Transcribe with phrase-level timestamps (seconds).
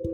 [0.00, 0.10] 屋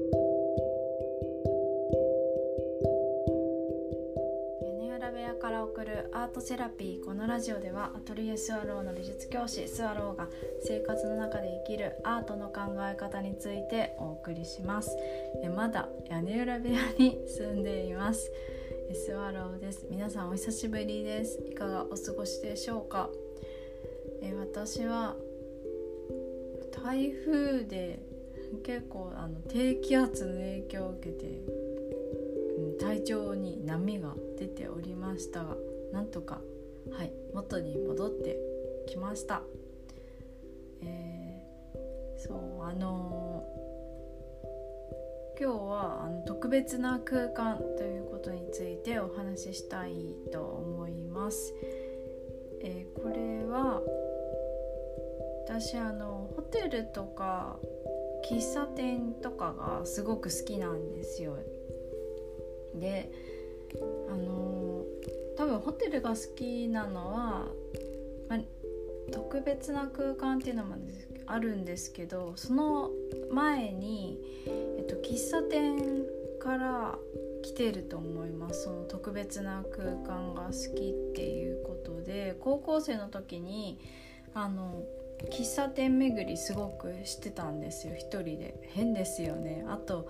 [4.80, 7.04] 根裏部屋から送るアートセラピー。
[7.04, 10.30] このラジオではアトリエスワローの美術教師スワローが
[10.62, 12.60] 生活の中で生きるアートの考
[12.90, 14.96] え方についてお送りします。
[15.42, 18.32] えまだ屋根裏部屋に住んでいます。
[18.94, 19.86] スワローです。
[19.90, 21.42] 皆さんお久しぶりです。
[21.46, 23.10] いかがお過ごしでしょうか？
[24.22, 25.14] え私は
[26.82, 28.13] 台風で
[28.62, 31.40] 結構あの低気圧の影響を受けて
[32.80, 35.56] 体調に波が出ておりましたが
[35.92, 36.40] なんとか
[36.90, 38.38] はい元に戻って
[38.86, 39.42] きました。
[40.82, 49.94] えー、そうあのー、今日はあの特別な空間ということについてお話ししたい
[50.32, 51.54] と思います、
[52.60, 53.80] えー、これは
[55.46, 57.56] 私あのホテルとか
[58.24, 61.36] 喫茶店とかがすごく好きなんですよ。
[62.74, 63.12] で
[64.10, 64.84] あの
[65.36, 67.48] 多分ホテルが好きなのは、
[68.28, 68.40] まあ、
[69.12, 70.76] 特別な空間っていうのも
[71.26, 72.90] あるんですけどその
[73.30, 76.04] 前に、えっと、喫茶店
[76.40, 76.98] から
[77.42, 78.64] 来てると思います。
[78.64, 83.78] その特別な空間が好きっていうことで高校生の時に
[84.32, 84.82] あの
[85.30, 88.54] 喫茶店巡りすごくしてたんですよ一人で。
[88.62, 89.64] 変ですよね。
[89.68, 90.06] あと,、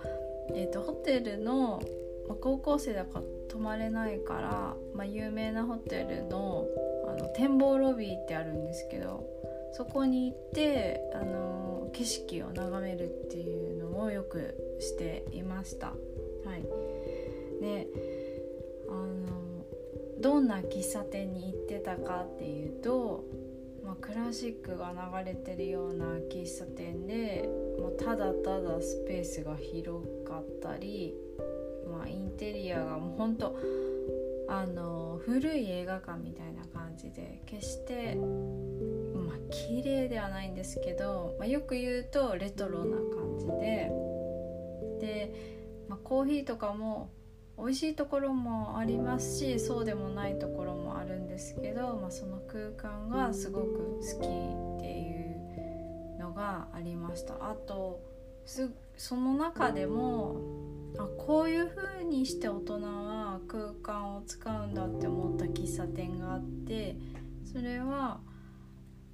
[0.53, 1.81] えーとホテルの
[2.27, 6.65] まあ、高校生だから泊まれないから、まあ、有名なホテルの
[7.07, 9.23] あの展望ロビーってあるんですけど
[9.73, 15.87] そこに行ってあの景色を眺めるっていうのをよくしていました。
[15.87, 15.93] は
[16.57, 16.63] い、
[17.61, 17.87] で
[18.89, 19.65] あの
[20.19, 23.23] どんな喫茶店に行ってたかっていうと、
[23.85, 27.47] まあ、クラシックが流れてるような喫茶店で、
[27.79, 31.13] まあ、ただただスペースが広かったり
[31.87, 33.57] まあ、インテリアがもうほんと
[34.47, 43.91] あの古い映画館みたいな感じで決してまあ綺麗ではないんですけど、まあ、よく言うとレトロな感じで
[44.99, 45.33] で、
[45.87, 47.11] まあ、コーヒーとかも
[47.57, 57.35] 美味しいところもありますしそうでもないところもあるんですけど、まあ、その空間がすごく好きっていうのがありました。
[57.35, 58.01] あと
[58.97, 60.35] その中でも
[60.97, 66.95] あこういう風にして大人は空間を使うんだって思った喫茶店があって
[67.43, 68.19] それは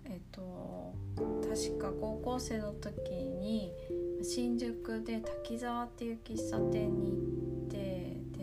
[0.06, 3.72] えっと確か高校生の時に
[4.22, 7.50] 新宿で滝沢っていう喫茶店に行って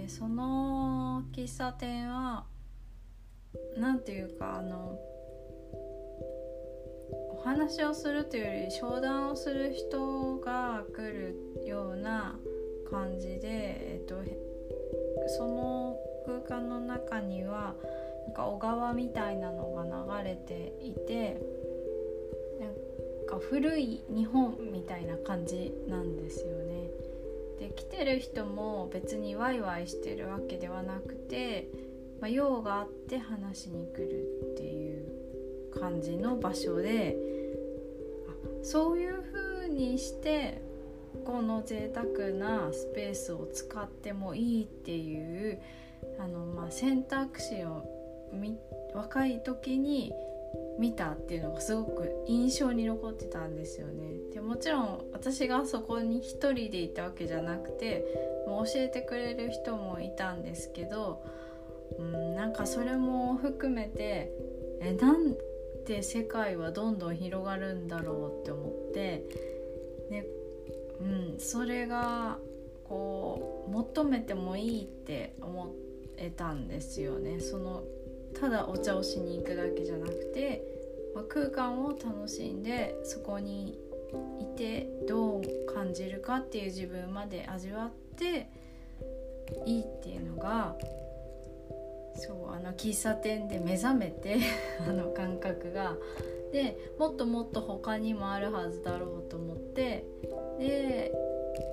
[0.08, 2.44] その喫茶店は
[3.76, 4.98] 何ていうかあの
[7.30, 12.36] お話をするというより商談をする人が来るような
[12.90, 14.16] 感じで、えっと、
[15.28, 17.74] その空間の中には
[18.26, 21.40] なんか小川みたいなのが流れていて
[22.58, 26.77] なんか古い日本みたいな感じなんですよね。
[27.58, 31.68] で来てる人も別にワイワイしてるわけではなくて、
[32.20, 37.16] まあ、用があって話しに来るっていう感じの場所で
[38.62, 40.62] そういう風にして
[41.24, 45.60] この贅沢なスペースを使ってもいいっていう
[46.18, 47.84] あの、まあ、選択肢を
[48.94, 50.12] 若い時に
[50.78, 54.18] 見たっていうのがすごく印象に残ってたんですよね。
[54.32, 58.04] でもちろん私がそこに一人でいたわけじゃなくて
[58.46, 61.22] もう教えてくれる人もいたんですけど、
[61.98, 64.32] うん、なんかそれも含めて
[64.80, 65.34] えなん
[65.84, 69.24] で世界はどんどん広がるんだろうって思って、
[70.10, 70.26] ね、
[71.00, 72.38] うん、それが
[72.84, 75.74] こう求めてもいいって思
[76.16, 77.82] えたんですよねその
[78.34, 80.62] ただお茶をしに行くだけじゃなくて、
[81.14, 83.78] まあ、空間を楽しんでそこに
[84.40, 88.48] いてどう感じるかっていう自分まで味わって
[89.66, 90.74] いいっていうのが
[92.14, 94.38] そうあの喫茶店で目覚めて
[94.86, 95.96] あの感覚が。
[96.52, 100.06] でもっともっと他にもあるはずだろうと思って
[100.58, 101.12] で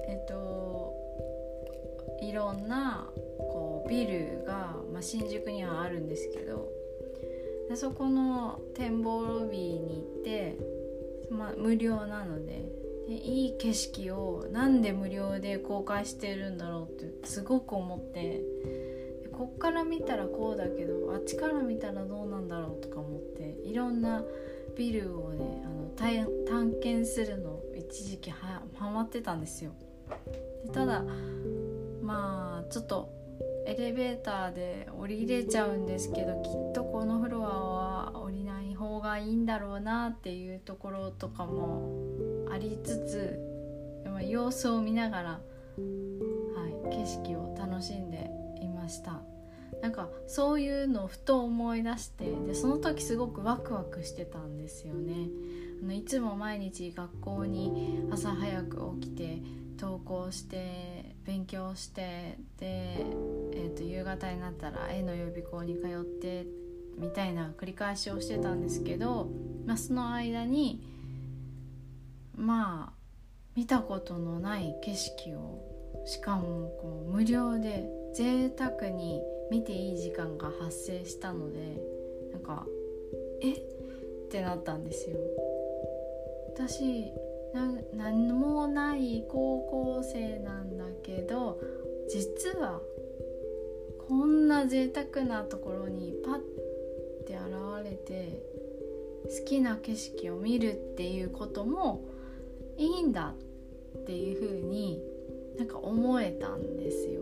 [0.09, 0.93] えっと
[2.21, 6.71] いろんなこうビルが、まあ、新宿にはあるんですけど
[7.67, 10.57] でそこの展望ロビーに行って、
[11.29, 12.63] まあ、無料なので
[13.09, 18.41] でいい景色をなんで無料で公開してるんだろうってすごく思って
[19.33, 24.23] こっから見たらこうだけどあっちから見たらどうなんだろうとか思っていろんな
[24.77, 25.89] ビルをねあの
[26.47, 29.71] 探検するの一時期はハマってたんですよ。
[30.63, 31.03] でただ
[32.01, 33.24] まあちょっと
[33.65, 41.89] エレベーターで降りれちゃうんですけどきっとこのフロアは降りない方がいいんだろうなっていうところとかも
[42.51, 43.55] ありつつ
[44.21, 45.39] 様子を見ながら、は
[46.89, 48.29] い、景色を楽しんで
[48.61, 49.21] いました。
[49.81, 55.27] なんかそういうのをふと思い出してでその時すごくワクワクしてたんですよね。
[55.81, 59.41] あのいつも毎日学校に朝早く起きて
[59.77, 60.94] 登校して
[61.25, 66.45] 勉強してで、えーと、夕方になったら絵の予備校に通って
[66.97, 69.29] みたいな繰り返しをしてたんですけど、
[69.65, 70.81] まあ、その間に
[72.35, 72.93] まあ
[73.55, 81.81] 見たことのない景色をしかもこう無料で贅沢に見ていい時間が発生したので
[82.31, 82.65] なんか
[83.41, 83.51] え？
[83.51, 83.59] っ
[84.29, 85.17] てなったんですよ。
[86.53, 87.11] 私
[87.93, 91.59] 何もない高校生なんだけど
[92.09, 92.81] 実は
[94.07, 96.39] こんな贅沢なところにパッ
[97.25, 97.45] て現
[97.83, 98.43] れて
[99.25, 102.05] 好きな景色を見るっていうことも
[102.77, 103.33] いいんだ
[103.97, 105.01] っていう風に
[105.57, 107.21] なんか思えたんですよ。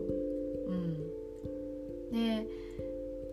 [0.66, 2.46] うん、で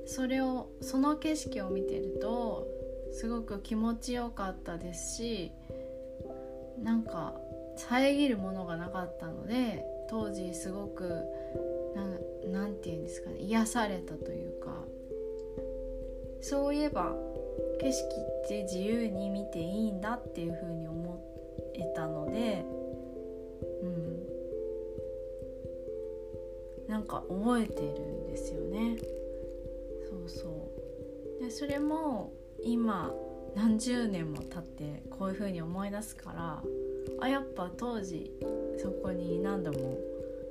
[0.06, 2.68] それをその景色を見てると
[3.12, 5.52] すごく気持ちよかったですし
[6.82, 7.36] なんか
[7.76, 11.24] 遮るものがなかったので当時すごく
[12.52, 14.84] 何て言うんですかね癒されたというか
[16.42, 17.16] そういえば
[17.80, 21.24] 景色って自由に見ていいんだっていう風に思
[21.76, 22.66] えたので
[23.84, 24.12] うん。
[26.92, 28.98] なんか覚えてるんですよね。
[30.10, 30.50] そうそ
[31.40, 31.44] う。
[31.44, 33.14] でそれも今
[33.56, 36.64] 何十年も経ってこういう風に思い出すから
[37.20, 38.32] あやっぱ当時
[38.78, 39.98] そこに何度も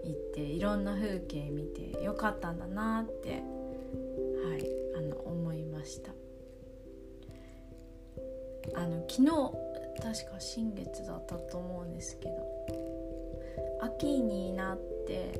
[0.04, 3.36] 行っていろんな風景見てよかったんだなっては
[4.56, 4.66] い
[4.96, 6.12] あの思いました。
[8.74, 9.26] あの昨日
[10.00, 12.36] 確か新月だったと思うんですけど
[13.82, 15.32] 秋になって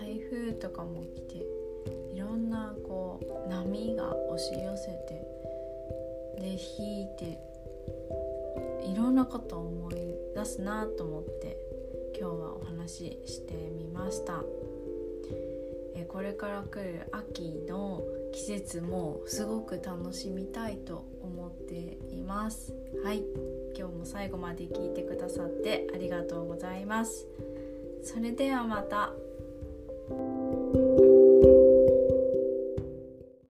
[0.00, 1.46] 台風とかも来て
[2.14, 5.41] いろんなこう波が押し寄せて
[6.40, 7.38] で引いて
[8.86, 9.94] いろんなことを思い
[10.34, 11.56] 出すなと思って
[12.18, 14.42] 今日はお話ししてみました。
[15.94, 18.02] えこれから来る秋の
[18.32, 22.74] 季節もすごく楽しみたいと思っています。
[23.04, 23.22] はい。
[23.76, 27.26] 今日も最後まで聞いてくださってありがとうございます。
[28.02, 29.12] それではまた。